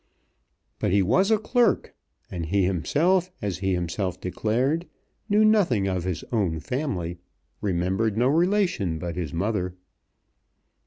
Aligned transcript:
But 0.79 0.89
he 0.91 1.03
was 1.03 1.29
a 1.29 1.37
clerk, 1.37 1.93
and 2.31 2.47
he 2.47 2.63
himself, 2.63 3.29
as 3.39 3.59
he 3.59 3.73
himself 3.75 4.19
declared, 4.19 4.87
knew 5.29 5.45
nothing 5.45 5.87
of 5.87 6.05
his 6.05 6.23
own 6.31 6.59
family, 6.59 7.19
remembered 7.61 8.17
no 8.17 8.27
relation 8.27 8.97
but 8.97 9.15
his 9.15 9.31
mother. 9.31 9.75